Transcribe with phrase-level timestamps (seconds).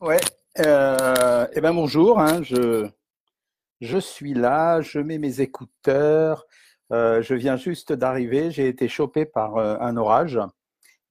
[0.00, 0.20] Ouais.
[0.58, 2.18] Euh, eh ben bonjour.
[2.18, 4.80] Hein, je suis là.
[4.80, 6.46] Je mets mes écouteurs.
[6.92, 8.50] Euh, je viens juste d'arriver.
[8.50, 10.38] J'ai été chopé par euh, un orage.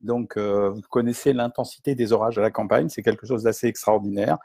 [0.01, 2.89] Donc, vous connaissez l'intensité des orages à la campagne.
[2.89, 4.39] C'est quelque chose d'assez extraordinaire.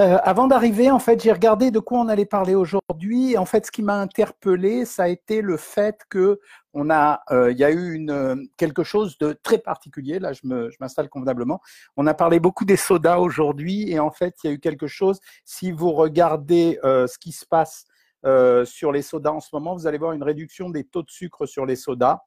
[0.00, 3.36] Euh, avant d'arriver, en fait, j'ai regardé de quoi on allait parler aujourd'hui.
[3.36, 6.40] En fait, ce qui m'a interpellé, ça a été le fait que
[6.88, 10.18] a, euh, il y a eu une, quelque chose de très particulier.
[10.18, 10.40] Là, je
[10.80, 11.60] m'installe convenablement.
[11.98, 14.86] On a parlé beaucoup des sodas aujourd'hui, et en fait, il y a eu quelque
[14.86, 15.20] chose.
[15.44, 17.84] Si vous regardez euh, ce qui se passe
[18.24, 21.10] euh, sur les sodas en ce moment, vous allez voir une réduction des taux de
[21.10, 22.20] sucre sur les sodas.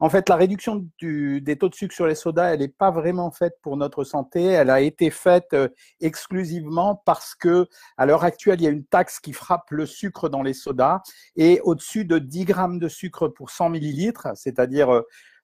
[0.00, 2.90] En fait, la réduction du, des taux de sucre sur les sodas, elle n'est pas
[2.90, 4.42] vraiment faite pour notre santé.
[4.42, 5.68] Elle a été faite euh,
[6.00, 10.28] exclusivement parce que, à l'heure actuelle, il y a une taxe qui frappe le sucre
[10.28, 11.00] dans les sodas
[11.36, 15.02] et au-dessus de 10 grammes de sucre pour 100 millilitres, c'est-à-dire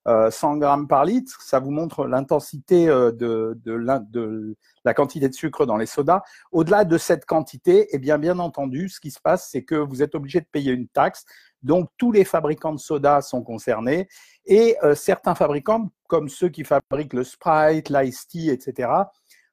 [0.09, 1.41] euh, 100 grammes par litre.
[1.43, 3.79] Ça vous montre l'intensité euh, de, de,
[4.11, 6.23] de, la quantité de sucre dans les sodas.
[6.53, 10.03] Au-delà de cette quantité, eh bien, bien entendu, ce qui se passe, c'est que vous
[10.03, 11.25] êtes obligé de payer une taxe.
[11.63, 14.09] Donc, tous les fabricants de soda sont concernés
[14.47, 18.91] et euh, certains fabricants, comme ceux qui fabriquent le Sprite, l'Ice Tea, etc.,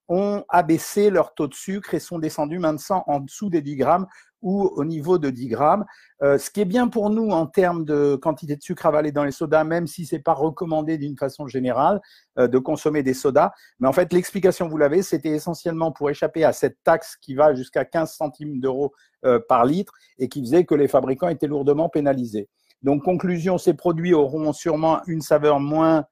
[0.07, 4.07] ont abaissé leur taux de sucre et sont descendus maintenant en dessous des 10 grammes
[4.41, 5.85] ou au niveau de 10 grammes.
[6.23, 9.23] Euh, ce qui est bien pour nous en termes de quantité de sucre avalé dans
[9.23, 12.01] les sodas, même si c'est pas recommandé d'une façon générale
[12.37, 13.51] euh, de consommer des sodas.
[13.79, 17.53] Mais en fait, l'explication, vous l'avez, c'était essentiellement pour échapper à cette taxe qui va
[17.53, 18.93] jusqu'à 15 centimes d'euros
[19.25, 22.49] euh, par litre et qui faisait que les fabricants étaient lourdement pénalisés.
[22.83, 26.05] Donc, conclusion, ces produits auront sûrement une saveur moins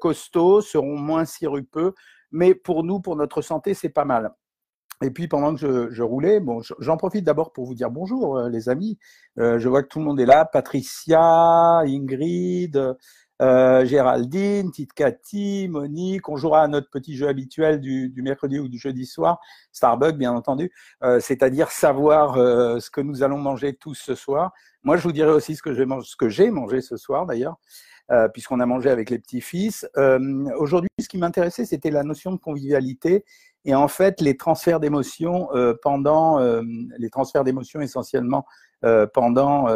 [0.00, 1.92] costaud, seront moins sirupeux,
[2.30, 4.32] mais pour nous, pour notre santé, c'est pas mal.
[5.02, 8.38] Et puis pendant que je, je roulais, bon, j'en profite d'abord pour vous dire bonjour,
[8.38, 8.98] euh, les amis.
[9.38, 10.44] Euh, je vois que tout le monde est là.
[10.46, 12.96] Patricia, Ingrid,
[13.42, 16.28] euh, Géraldine, Tite Cathy, Monique.
[16.28, 19.38] On jouera à notre petit jeu habituel du, du mercredi ou du jeudi soir,
[19.72, 24.52] Starbucks bien entendu, euh, c'est-à-dire savoir euh, ce que nous allons manger tous ce soir.
[24.82, 27.56] Moi, je vous dirai aussi ce que j'ai mangé, ce mangé ce soir d'ailleurs.
[28.12, 29.84] Euh, puisqu'on a mangé avec les petits-fils.
[29.96, 30.20] Euh,
[30.58, 33.24] Aujourd'hui, ce qui m'intéressait, c'était la notion de convivialité
[33.66, 36.62] et en fait les transferts d'émotions euh, pendant euh,
[36.98, 38.46] les transferts d'émotions essentiellement
[38.84, 39.68] euh, pendant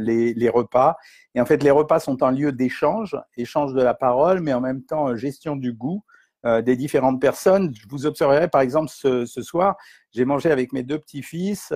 [0.00, 0.96] les, les, repas.
[1.34, 4.60] Et en fait, les repas sont un lieu d'échange, échange de la parole, mais en
[4.60, 6.02] même temps gestion du goût
[6.44, 7.74] des différentes personnes.
[7.74, 9.76] Je vous observerai par exemple ce, ce soir,
[10.12, 11.72] j'ai mangé avec mes deux petits-fils.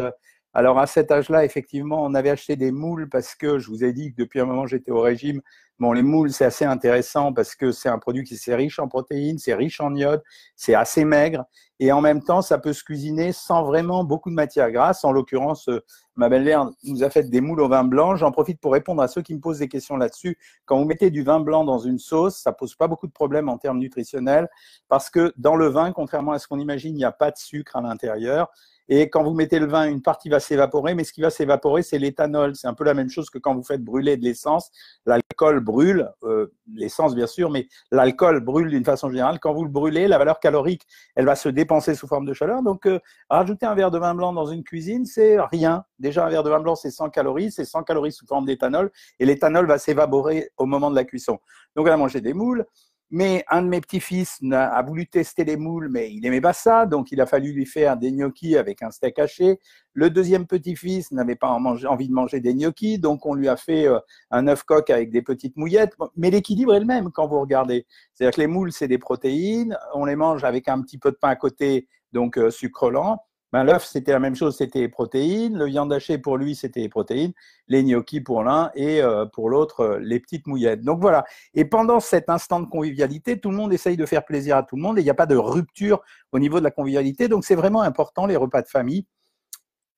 [0.52, 3.92] Alors à cet âge-là, effectivement, on avait acheté des moules parce que je vous ai
[3.92, 5.40] dit que depuis un moment j'étais au régime.
[5.78, 8.88] Bon, les moules, c'est assez intéressant parce que c'est un produit qui c'est riche en
[8.88, 10.22] protéines, c'est riche en iode,
[10.54, 11.44] c'est assez maigre
[11.82, 15.02] et en même temps, ça peut se cuisiner sans vraiment beaucoup de matière grasse.
[15.02, 15.80] En l'occurrence, euh,
[16.14, 18.16] ma belle-mère nous a fait des moules au vin blanc.
[18.16, 20.36] J'en profite pour répondre à ceux qui me posent des questions là-dessus.
[20.66, 23.48] Quand vous mettez du vin blanc dans une sauce, ça pose pas beaucoup de problèmes
[23.48, 24.50] en termes nutritionnels
[24.88, 27.38] parce que dans le vin, contrairement à ce qu'on imagine, il n'y a pas de
[27.38, 28.50] sucre à l'intérieur.
[28.92, 31.82] Et quand vous mettez le vin, une partie va s'évaporer, mais ce qui va s'évaporer,
[31.82, 32.56] c'est l'éthanol.
[32.56, 34.72] C'est un peu la même chose que quand vous faites brûler de l'essence.
[35.06, 39.38] L'alcool brûle, euh, l'essence bien sûr, mais l'alcool brûle d'une façon générale.
[39.38, 42.64] Quand vous le brûlez, la valeur calorique, elle va se dépenser sous forme de chaleur.
[42.64, 42.98] Donc, euh,
[43.30, 45.84] rajouter un verre de vin blanc dans une cuisine, c'est rien.
[46.00, 48.90] Déjà, un verre de vin blanc, c'est 100 calories, c'est 100 calories sous forme d'éthanol,
[49.20, 51.38] et l'éthanol va s'évaporer au moment de la cuisson.
[51.76, 52.66] Donc, on a mangé des moules.
[53.12, 56.86] Mais un de mes petits-fils a voulu tester les moules, mais il aimait pas ça,
[56.86, 59.58] donc il a fallu lui faire des gnocchis avec un steak haché.
[59.94, 63.88] Le deuxième petit-fils n'avait pas envie de manger des gnocchis, donc on lui a fait
[63.88, 63.98] euh,
[64.30, 65.94] un œuf coq avec des petites mouillettes.
[66.16, 67.86] Mais l'équilibre est le même quand vous regardez.
[68.14, 71.16] C'est-à-dire que les moules, c'est des protéines, on les mange avec un petit peu de
[71.16, 73.18] pain à côté, donc euh, sucre lent.
[73.52, 75.58] Ben, l'œuf, c'était la même chose, c'était les protéines.
[75.58, 77.32] Le viande hachée, pour lui, c'était les protéines.
[77.66, 80.82] Les gnocchis pour l'un et euh, pour l'autre, euh, les petites mouillettes.
[80.82, 81.24] Donc voilà.
[81.54, 84.76] Et pendant cet instant de convivialité, tout le monde essaye de faire plaisir à tout
[84.76, 86.00] le monde et il n'y a pas de rupture
[86.32, 87.26] au niveau de la convivialité.
[87.26, 89.06] Donc c'est vraiment important, les repas de famille.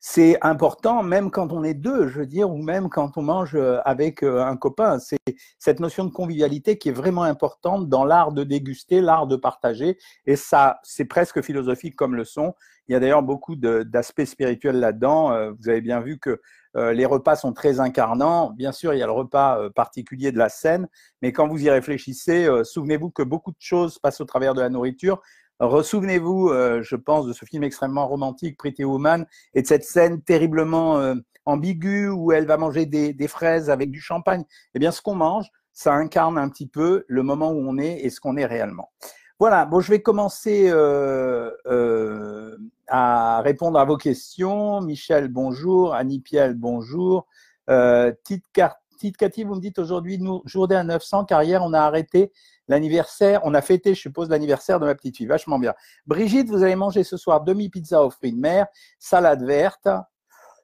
[0.04, 3.54] C'est important, même quand on est deux, je veux dire, ou même quand on mange
[3.54, 4.98] euh, avec un copain.
[4.98, 5.16] C'est
[5.60, 9.96] cette notion de convivialité qui est vraiment importante dans l'art de déguster, l'art de partager.
[10.26, 12.52] Et ça, c'est presque philosophique comme le son.
[12.88, 15.32] Il y a d'ailleurs beaucoup d'aspects spirituels là-dedans.
[15.32, 16.40] Euh, vous avez bien vu que
[16.76, 18.50] euh, les repas sont très incarnants.
[18.50, 20.88] Bien sûr, il y a le repas euh, particulier de la scène,
[21.20, 24.68] mais quand vous y réfléchissez, souvenez-vous que beaucoup de choses passent au travers de la
[24.68, 25.22] nourriture.
[25.62, 26.50] Ressouvenez-vous,
[26.82, 31.14] je pense, de ce film extrêmement romantique, Pretty Woman, et de cette scène terriblement
[31.44, 34.44] ambiguë où elle va manger des, fraises avec du champagne.
[34.74, 38.00] Eh bien, ce qu'on mange, ça incarne un petit peu le moment où on est
[38.00, 38.90] et ce qu'on est réellement.
[39.38, 42.56] Voilà, bon, je vais commencer euh, euh,
[42.86, 44.80] à répondre à vos questions.
[44.82, 45.94] Michel, bonjour.
[45.94, 47.26] Annie Piel, bonjour.
[47.68, 51.80] Euh, Tite, Cathy, vous me dites aujourd'hui, nous, journée à 900, car hier, on a
[51.80, 52.30] arrêté
[52.72, 55.74] l'anniversaire, on a fêté, je suppose, l'anniversaire de ma petite fille, vachement bien.
[56.06, 58.66] Brigitte, vous allez manger ce soir demi-pizza aux fruits de mer,
[58.98, 59.88] salade verte,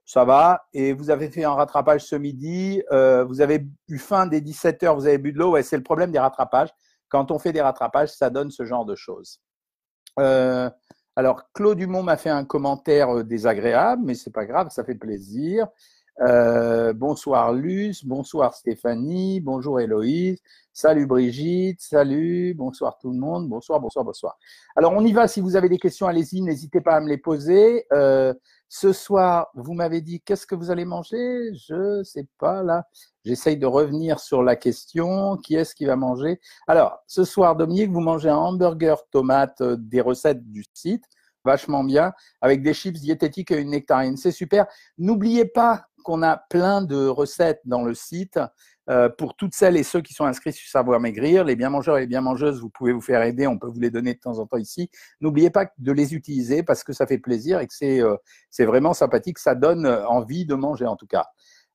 [0.05, 4.27] ça va, et vous avez fait un rattrapage ce midi, euh, vous avez eu faim
[4.27, 6.71] dès 17 heures, vous avez bu de l'eau, ouais, c'est le problème des rattrapages.
[7.11, 9.41] Quand on fait des rattrapages, ça donne ce genre de choses.
[10.19, 10.71] Euh,
[11.15, 14.95] alors, Claude Dumont m'a fait un commentaire euh, désagréable, mais c'est pas grave, ça fait
[14.95, 15.67] plaisir.
[16.21, 20.41] Euh, bonsoir Luce, bonsoir Stéphanie, bonjour Héloïse,
[20.73, 24.37] salut Brigitte, salut, bonsoir tout le monde, bonsoir, bonsoir, bonsoir.
[24.75, 27.19] Alors on y va, si vous avez des questions, allez-y, n'hésitez pas à me les
[27.19, 27.87] poser.
[27.93, 28.35] Euh,
[28.69, 31.55] ce soir, vous m'avez dit qu'est-ce que vous allez manger?
[31.55, 32.85] Je sais pas là.
[33.25, 35.37] J'essaye de revenir sur la question.
[35.37, 36.41] Qui est-ce qui va manger?
[36.67, 41.05] Alors, ce soir, Dominique, vous mangez un hamburger tomate euh, des recettes du site
[41.45, 42.13] vachement bien,
[42.43, 44.17] avec des chips diététiques et une nectarine.
[44.17, 44.67] C'est super.
[44.99, 48.39] N'oubliez pas qu'on a plein de recettes dans le site.
[48.91, 51.99] Euh, pour toutes celles et ceux qui sont inscrits sur Savoir Maigrir, les bien mangeurs
[51.99, 54.19] et les bien mangeuses, vous pouvez vous faire aider, on peut vous les donner de
[54.19, 54.91] temps en temps ici.
[55.21, 58.17] N'oubliez pas de les utiliser parce que ça fait plaisir et que c'est euh,
[58.61, 61.27] vraiment sympathique, ça donne envie de manger en tout cas.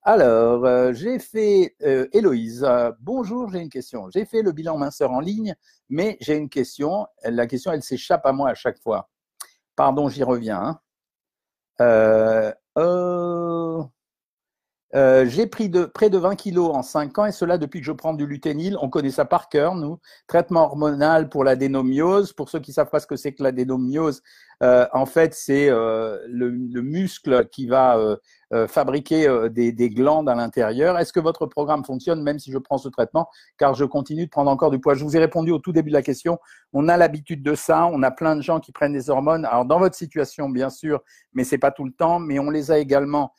[0.01, 2.67] Alors, euh, j'ai fait, Héloïse,
[2.99, 4.09] bonjour, j'ai une question.
[4.09, 5.55] J'ai fait le bilan minceur en ligne,
[5.89, 7.05] mais j'ai une question.
[7.23, 9.09] La question, elle s'échappe à moi à chaque fois.
[9.75, 10.79] Pardon, j'y reviens.
[11.77, 12.53] Hein.
[14.95, 17.91] Euh, j'ai pris près de 20 kilos en 5 ans et cela depuis que je
[17.91, 18.77] prends du luténil.
[18.79, 19.99] On connaît ça par cœur, nous.
[20.27, 22.33] Traitement hormonal pour l'adénomiose.
[22.33, 24.21] Pour ceux qui savent pas ce que c'est que l'adénomiose,
[24.63, 30.29] euh, en fait, c'est euh, le, le, muscle qui va euh, fabriquer des, des, glandes
[30.29, 30.97] à l'intérieur.
[30.97, 33.27] Est-ce que votre programme fonctionne même si je prends ce traitement?
[33.57, 34.93] Car je continue de prendre encore du poids.
[34.93, 36.37] Je vous ai répondu au tout début de la question.
[36.71, 37.87] On a l'habitude de ça.
[37.87, 39.43] On a plein de gens qui prennent des hormones.
[39.45, 41.01] Alors dans votre situation, bien sûr,
[41.33, 42.19] mais c'est pas tout le temps.
[42.19, 43.33] Mais on les a également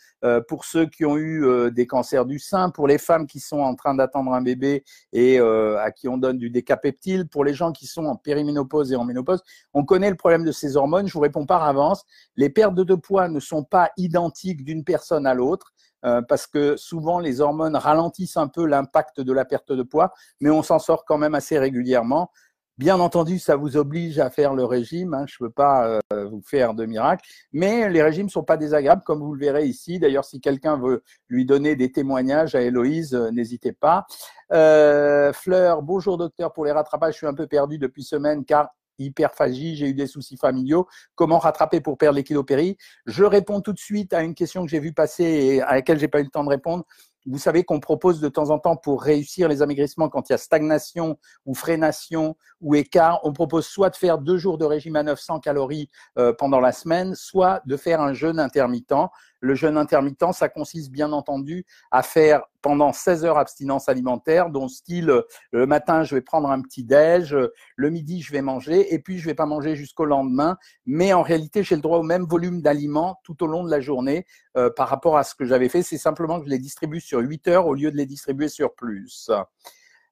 [0.49, 3.75] pour ceux qui ont eu des cancers du sein, pour les femmes qui sont en
[3.75, 4.83] train d'attendre un bébé
[5.13, 8.97] et à qui on donne du décapeptile, pour les gens qui sont en périménopause et
[8.97, 9.43] en ménopause.
[9.75, 11.09] On connaît le problème de ces hormones.
[11.15, 12.03] Je vous réponds par avance.
[12.35, 15.73] Les pertes de poids ne sont pas identiques d'une personne à l'autre,
[16.05, 20.13] euh, parce que souvent les hormones ralentissent un peu l'impact de la perte de poids,
[20.41, 22.33] mais on s'en sort quand même assez régulièrement.
[22.79, 25.15] Bien entendu, ça vous oblige à faire le régime.
[25.15, 28.43] Hein, je ne peux pas euh, vous faire de miracle, mais les régimes ne sont
[28.43, 30.01] pas désagréables, comme vous le verrez ici.
[30.01, 34.05] D'ailleurs, si quelqu'un veut lui donner des témoignages à Héloïse, euh, n'hésitez pas.
[34.51, 36.53] Fleur, bonjour docteur.
[36.53, 40.07] Pour les rattrapages, je suis un peu perdu depuis semaine car hyperphagie, j'ai eu des
[40.07, 42.77] soucis familiaux, comment rattraper pour perdre les
[43.07, 45.99] Je réponds tout de suite à une question que j'ai vue passer et à laquelle
[45.99, 46.85] j'ai pas eu le temps de répondre.
[47.27, 50.35] Vous savez qu'on propose de temps en temps pour réussir les amaigrissements quand il y
[50.35, 54.97] a stagnation ou freination ou écart, on propose soit de faire deux jours de régime
[54.97, 55.89] à 900 calories
[56.19, 58.95] euh, pendant la semaine, soit de faire un jeûne intermittent.
[59.41, 64.69] Le jeûne intermittent, ça consiste bien entendu à faire pendant 16 heures abstinence alimentaire, dont
[64.69, 65.23] style
[65.53, 67.37] le matin je vais prendre un petit déj,
[67.77, 70.57] le midi je vais manger et puis je vais pas manger jusqu'au lendemain,
[70.87, 73.81] mais en réalité j'ai le droit au même volume d'aliments tout au long de la
[73.81, 74.25] journée
[74.57, 75.83] euh, par rapport à ce que j'avais fait.
[75.83, 78.75] C'est simplement que je les distribue sur 8 heures au lieu de les distribuer sur
[78.75, 79.31] plus.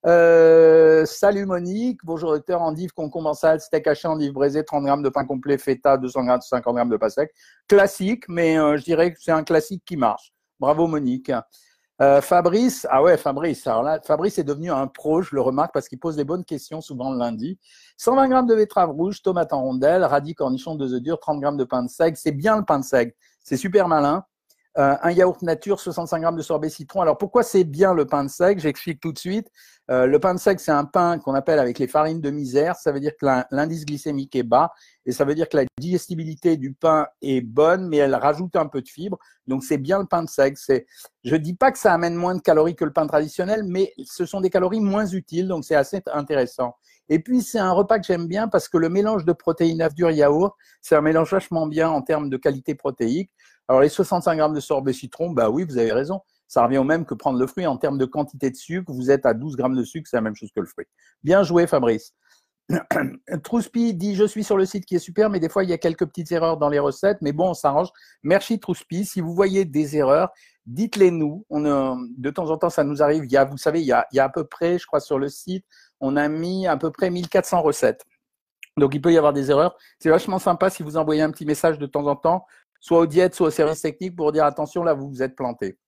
[0.04, 5.02] Euh, salut Monique, bonjour docteur, endive, concombre en salade, steak haché, endive braisée, 30 grammes
[5.04, 7.32] de pain complet, feta, 200 grammes, 50 grammes de pain sec.
[7.68, 10.32] Classique, mais euh, je dirais que c'est un classique qui marche.
[10.58, 11.30] Bravo Monique.
[12.00, 15.72] Euh, Fabrice, ah ouais Fabrice, alors là, Fabrice est devenu un pro, je le remarque
[15.72, 17.60] parce qu'il pose des bonnes questions souvent le lundi.
[17.98, 21.56] 120 grammes de betterave rouge, tomate en rondelles, radis, cornichons, deux œufs durs, 30 grammes
[21.56, 22.16] de pain de seigle.
[22.16, 23.12] C'est bien le pain de seigle,
[23.44, 24.24] c'est super malin.
[24.78, 27.02] Euh, un yaourt nature, 65 grammes de sorbet citron.
[27.02, 29.50] Alors pourquoi c'est bien le pain de seigle J'explique tout de suite.
[29.90, 32.76] Euh, le pain de seigle, c'est un pain qu'on appelle avec les farines de misère.
[32.76, 34.72] Ça veut dire que l'indice glycémique est bas
[35.04, 38.66] et ça veut dire que la digestibilité du pain est bonne, mais elle rajoute un
[38.66, 39.18] peu de fibres.
[39.46, 40.56] Donc c'est bien le pain de seigle.
[40.56, 40.86] C'est,
[41.24, 44.24] je dis pas que ça amène moins de calories que le pain traditionnel, mais ce
[44.24, 46.76] sont des calories moins utiles, donc c'est assez intéressant.
[47.08, 49.94] Et puis c'est un repas que j'aime bien parce que le mélange de protéines œufs
[49.94, 53.30] durs yaourt, c'est un mélange vachement bien en termes de qualité protéique.
[53.68, 56.20] Alors les 65 grammes de sorbet citron, bah oui, vous avez raison.
[56.52, 58.92] Ça revient au même que prendre le fruit en termes de quantité de sucre.
[58.92, 60.84] Vous êtes à 12 grammes de sucre, c'est la même chose que le fruit.
[61.24, 62.12] Bien joué, Fabrice.
[63.42, 65.72] Trouspi dit Je suis sur le site qui est super, mais des fois il y
[65.72, 67.88] a quelques petites erreurs dans les recettes, mais bon, on s'arrange.
[68.22, 69.06] Merci Trouspi.
[69.06, 70.28] Si vous voyez des erreurs,
[70.66, 71.46] dites-les nous.
[71.48, 73.24] On, de temps en temps, ça nous arrive.
[73.50, 75.30] Vous savez, il y, a, il y a à peu près, je crois, sur le
[75.30, 75.64] site,
[76.00, 78.04] on a mis à peu près 1400 recettes.
[78.78, 79.74] Donc il peut y avoir des erreurs.
[79.98, 82.44] C'est vachement sympa si vous envoyez un petit message de temps en temps
[82.78, 85.78] soit au diète, soit au service technique pour dire attention, là, vous vous êtes planté.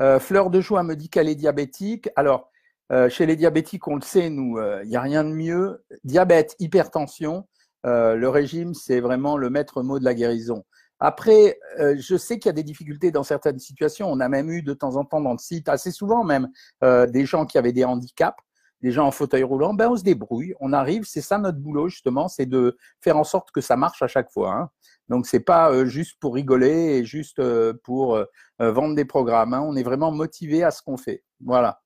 [0.00, 2.08] Euh, Fleur de Joie me dit qu'elle est diabétique.
[2.16, 2.50] Alors,
[2.92, 5.84] euh, chez les diabétiques, on le sait, nous, il euh, n'y a rien de mieux.
[6.04, 7.46] Diabète, hypertension,
[7.86, 10.64] le régime, c'est vraiment le maître mot de la guérison.
[11.00, 14.10] Après, je sais qu'il y a des difficultés dans certaines situations.
[14.10, 16.48] On a même eu de temps en temps dans le site, assez souvent même,
[16.80, 18.38] des gens qui avaient des handicaps
[18.84, 21.88] des gens en fauteuil roulant, ben on se débrouille, on arrive, c'est ça notre boulot
[21.88, 24.52] justement, c'est de faire en sorte que ça marche à chaque fois.
[24.52, 24.70] Hein.
[25.08, 28.26] Donc c'est pas euh, juste pour rigoler et juste euh, pour euh,
[28.60, 29.54] vendre des programmes.
[29.54, 29.62] Hein.
[29.66, 31.24] On est vraiment motivé à ce qu'on fait.
[31.40, 31.80] Voilà.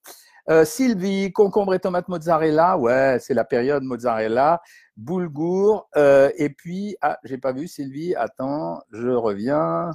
[0.64, 4.62] Sylvie, concombre et tomate mozzarella, ouais, c'est la période mozzarella,
[4.96, 8.14] boulgour, et puis ah, j'ai pas vu Sylvie.
[8.14, 9.90] Attends, je reviens.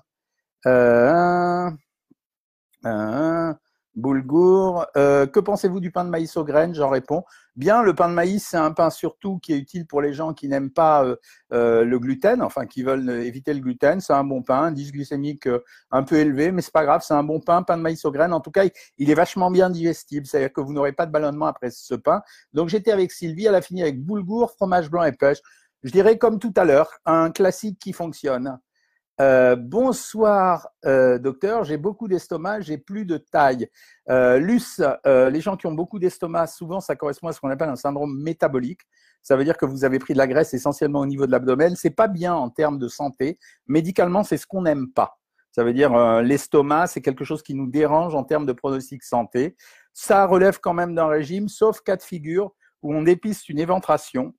[2.85, 3.53] Euh,
[3.95, 4.85] Boulgour.
[4.97, 6.73] Euh, que pensez-vous du pain de maïs aux graines?
[6.73, 7.23] J'en réponds.
[7.55, 10.33] Bien, le pain de maïs, c'est un pain surtout qui est utile pour les gens
[10.33, 11.15] qui n'aiment pas euh,
[11.53, 14.01] euh, le gluten, enfin qui veulent éviter le gluten.
[14.01, 15.47] C'est un bon pain, indice glycémique
[15.91, 18.11] un peu élevé, mais c'est pas grave, c'est un bon pain, pain de maïs aux
[18.11, 18.33] graines.
[18.33, 18.65] En tout cas,
[18.97, 22.21] il est vachement bien digestible, c'est-à-dire que vous n'aurez pas de ballonnement après ce pain.
[22.53, 25.39] Donc j'étais avec Sylvie, elle a fini avec boulgour, fromage blanc et pêche.
[25.83, 28.57] Je dirais comme tout à l'heure, un classique qui fonctionne.
[29.21, 31.63] Euh, bonsoir, euh, docteur.
[31.63, 33.69] J'ai beaucoup d'estomac, j'ai plus de taille.
[34.09, 37.69] Euh, Luce, les gens qui ont beaucoup d'estomac, souvent, ça correspond à ce qu'on appelle
[37.69, 38.81] un syndrome métabolique.
[39.21, 41.75] Ça veut dire que vous avez pris de la graisse essentiellement au niveau de l'abdomen.
[41.75, 43.37] C'est pas bien en termes de santé.
[43.67, 45.19] Médicalement, c'est ce qu'on n'aime pas.
[45.51, 49.55] Ça veut dire l'estomac, c'est quelque chose qui nous dérange en termes de pronostic santé.
[49.93, 54.33] Ça relève quand même d'un régime, sauf cas de figure où on dépiste une éventration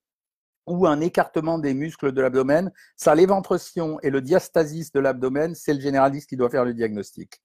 [0.67, 2.73] ou un écartement des muscles de l'abdomen.
[2.97, 7.43] Ça, l'éventration et le diastasis de l'abdomen, c'est le généraliste qui doit faire le diagnostic.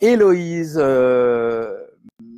[0.00, 1.76] Héloïse, euh,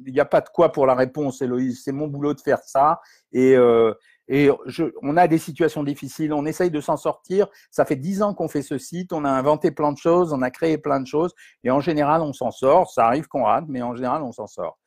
[0.06, 1.82] il n'y a pas de quoi pour la réponse, Héloïse.
[1.84, 3.00] C'est mon boulot de faire ça.
[3.32, 3.92] Et, euh,
[4.28, 7.48] et je, on a des situations difficiles, on essaye de s'en sortir.
[7.70, 10.40] Ça fait dix ans qu'on fait ce site, on a inventé plein de choses, on
[10.40, 11.34] a créé plein de choses.
[11.64, 12.90] Et en général, on s'en sort.
[12.90, 14.78] Ça arrive qu'on rate, mais en général, on s'en sort.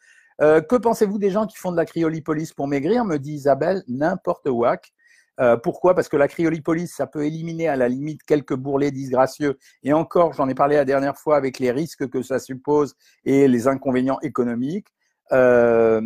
[0.42, 3.06] Euh, que pensez-vous des gens qui font de la cryolipolyse pour maigrir?
[3.06, 4.94] Me dit Isabelle, n'importe whack.
[5.40, 5.96] Euh, pourquoi?
[5.96, 9.58] Parce que la cryolipolyse, ça peut éliminer à la limite quelques bourrelets disgracieux.
[9.84, 13.48] Et encore, j'en ai parlé la dernière fois avec les risques que ça suppose et
[13.48, 14.88] les inconvénients économiques.
[15.32, 16.02] Euh,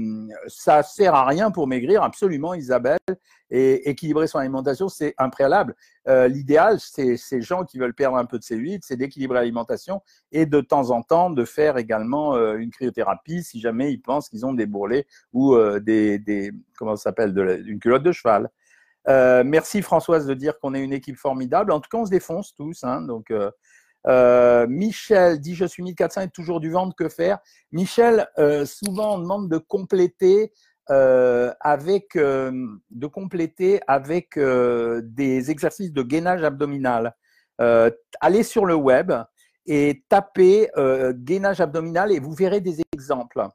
[0.47, 2.97] ça sert à rien pour maigrir, absolument, Isabelle.
[3.49, 5.75] Et équilibrer son alimentation, c'est un préalable.
[6.07, 10.01] Euh, L'idéal, c'est ces gens qui veulent perdre un peu de C8, c'est d'équilibrer l'alimentation
[10.33, 14.27] et de temps en temps de faire également euh, une cryothérapie si jamais ils pensent
[14.27, 18.49] qu'ils ont des bourrelets ou des, des, comment ça s'appelle, une culotte de cheval.
[19.09, 21.71] Euh, merci Françoise de dire qu'on est une équipe formidable.
[21.71, 22.83] En tout cas, on se défonce tous.
[22.83, 23.51] Hein, euh,
[24.07, 27.39] euh, Michel dit Je suis 1400 et toujours du ventre, que faire?
[27.71, 28.27] Michel,
[28.65, 30.51] souvent on demande de compléter
[30.87, 37.15] avec, de compléter avec des exercices de gainage abdominal.
[37.57, 39.13] allez sur le web
[39.65, 40.69] et tapez
[41.15, 43.47] gainage abdominal et vous verrez des exemples.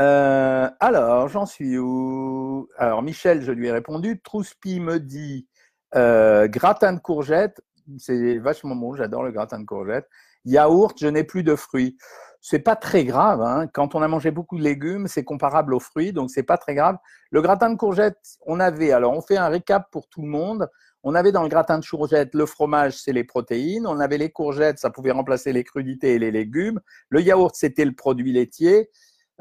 [0.00, 2.68] Euh, alors, j'en suis où?
[2.78, 4.20] Alors, Michel, je lui ai répondu.
[4.22, 5.46] Trouspi me dit
[5.94, 7.60] euh, gratin de courgettes.
[7.98, 10.08] C'est vachement bon, j'adore le gratin de courgettes.
[10.46, 11.98] Yaourt, je n'ai plus de fruits.
[12.40, 13.42] C'est pas très grave.
[13.42, 13.66] Hein.
[13.66, 16.74] Quand on a mangé beaucoup de légumes, c'est comparable aux fruits, donc c'est pas très
[16.74, 16.96] grave.
[17.30, 20.68] Le gratin de courgettes, on avait, alors on fait un récap pour tout le monde.
[21.02, 23.86] On avait dans le gratin de courgettes le fromage, c'est les protéines.
[23.86, 26.80] On avait les courgettes, ça pouvait remplacer les crudités et les légumes.
[27.10, 28.88] Le yaourt, c'était le produit laitier.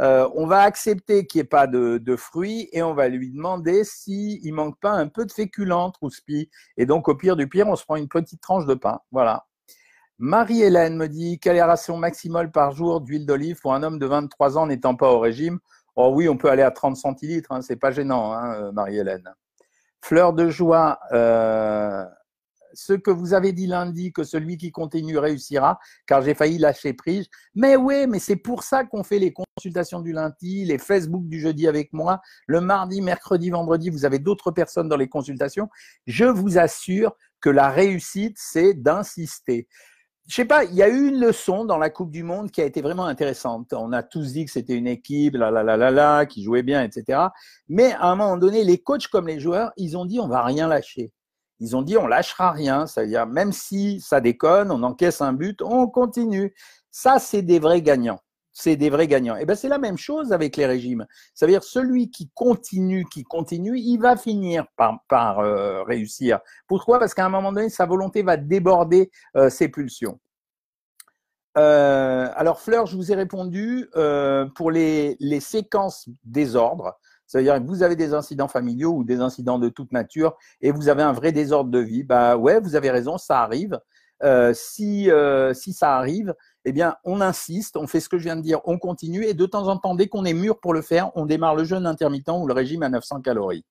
[0.01, 3.84] Euh, on va accepter qu'il n'y ait pas de, fruits et on va lui demander
[3.84, 6.50] s'il ne manque pas un peu de féculents, Trouspi.
[6.77, 9.00] Et donc, au pire du pire, on se prend une petite tranche de pain.
[9.12, 9.46] Voilà.
[10.18, 14.00] Marie-Hélène me dit quelle est la ration maximale par jour d'huile d'olive pour un homme
[14.00, 15.60] de 23 ans n'étant pas au régime?
[15.96, 19.34] Oh oui, on peut aller à 30 centilitres, hein, c'est pas gênant, hein, euh, Marie-Hélène.
[20.01, 22.06] Fleur de joie, euh,
[22.74, 26.94] ce que vous avez dit lundi, que celui qui continue réussira, car j'ai failli lâcher
[26.94, 27.28] prise.
[27.56, 31.40] Mais oui, mais c'est pour ça qu'on fait les consultations du lundi, les Facebook du
[31.40, 35.70] jeudi avec moi, le mardi, mercredi, vendredi, vous avez d'autres personnes dans les consultations.
[36.08, 39.68] Je vous assure que la réussite, c'est d'insister.
[40.30, 42.62] Je sais pas, il y a eu une leçon dans la Coupe du Monde qui
[42.62, 43.74] a été vraiment intéressante.
[43.74, 46.62] On a tous dit que c'était une équipe, la la la la la, qui jouait
[46.62, 47.20] bien, etc.
[47.68, 50.44] Mais à un moment donné, les coachs comme les joueurs, ils ont dit on va
[50.44, 51.12] rien lâcher.
[51.60, 55.62] Ils ont dit on lâchera rien, c'est-à-dire même si ça déconne, on encaisse un but,
[55.62, 56.54] on continue.
[56.92, 58.20] Ça, c'est des vrais gagnants.
[58.51, 59.36] C'est des vrais gagnants.
[59.38, 61.06] Et eh ben c'est la même chose avec les régimes.
[61.34, 66.39] C'est-à-dire celui qui continue, qui continue, il va finir par, euh, réussir.
[66.68, 67.00] Pourquoi?
[67.00, 70.20] Parce qu'à un moment donné, sa volonté va déborder euh, ses pulsions.
[71.58, 73.89] Euh, alors Fleur, je vous ai répondu
[74.56, 76.98] pour les, les séquences désordre.
[77.30, 80.90] C'est-à-dire que vous avez des incidents familiaux ou des incidents de toute nature et vous
[80.90, 82.04] avez un vrai désordre de vie.
[82.04, 83.80] Bah ouais, vous avez raison, ça arrive.
[84.24, 86.34] Euh, si, euh, si ça arrive,
[86.66, 89.36] eh bien, on insiste, on fait ce que je viens de dire, on continue et
[89.36, 91.86] de temps en temps, dès qu'on est mûr pour le faire, on démarre le jeûne
[91.86, 93.64] intermittent ou le régime à 900 calories.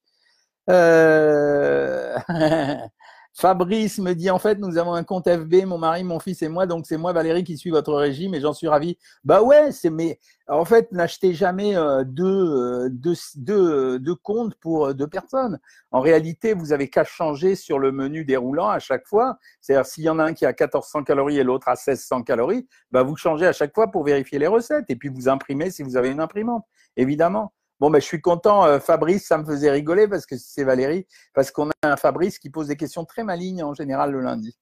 [0.71, 2.17] Euh...
[3.39, 6.49] Fabrice me dit en fait, nous avons un compte FB, mon mari, mon fils et
[6.49, 8.99] moi, donc c'est moi Valérie qui suis votre régime et j'en suis ravi.
[9.23, 10.19] Bah ouais, c'est mais
[10.49, 15.61] en fait, n'achetez jamais euh, deux, euh, deux, deux, deux, comptes pour euh, deux personnes.
[15.93, 19.39] En réalité, vous avez qu'à changer sur le menu déroulant à chaque fois.
[19.61, 22.67] C'est-à-dire, s'il y en a un qui a 1400 calories et l'autre a 1600 calories,
[22.91, 25.85] bah vous changez à chaque fois pour vérifier les recettes et puis vous imprimez si
[25.85, 26.65] vous avez une imprimante,
[26.97, 27.53] évidemment.
[27.81, 31.07] Bon, ben, je suis content, euh, Fabrice, ça me faisait rigoler parce que c'est Valérie,
[31.33, 34.59] parce qu'on a un Fabrice qui pose des questions très malignes en général le lundi.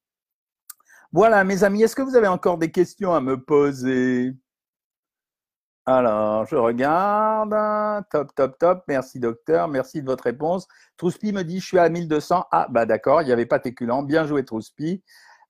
[1.13, 4.35] Voilà, mes amis, est-ce que vous avez encore des questions à me poser?
[5.87, 7.55] Alors, je regarde.
[8.11, 8.83] Top, top, top.
[8.89, 9.69] Merci, docteur.
[9.69, 10.67] Merci de votre réponse.
[10.97, 12.45] Trouspi me dit, je suis à 1200.
[12.51, 14.03] Ah, bah d'accord, il n'y avait pas Téculant.
[14.03, 15.03] Bien joué, Trouspi.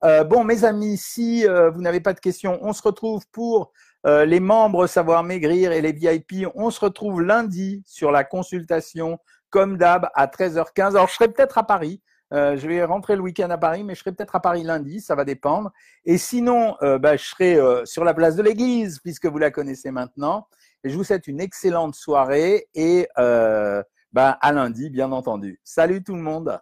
[0.03, 3.73] Euh, bon, mes amis, si euh, vous n'avez pas de questions, on se retrouve pour
[4.05, 9.19] euh, les membres Savoir Maigrir et les VIP, on se retrouve lundi sur la consultation,
[9.49, 10.89] comme d'hab, à 13h15.
[10.89, 12.01] Alors, je serai peut-être à Paris.
[12.33, 14.99] Euh, je vais rentrer le week-end à Paris, mais je serai peut-être à Paris lundi,
[14.99, 15.71] ça va dépendre.
[16.05, 19.91] Et sinon, euh, bah, je serai sur la place de l'église, puisque vous la connaissez
[19.91, 20.47] maintenant.
[20.83, 25.59] Je vous souhaite une excellente soirée et bah, à lundi, bien entendu.
[25.63, 26.59] Salut tout le monde.